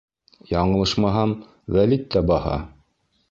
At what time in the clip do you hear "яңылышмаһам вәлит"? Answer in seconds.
0.51-2.09